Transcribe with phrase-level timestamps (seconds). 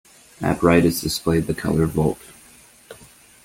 [0.41, 2.17] At right is displayed the color Volt.